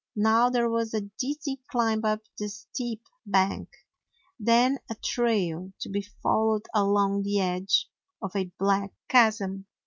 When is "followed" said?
6.23-6.65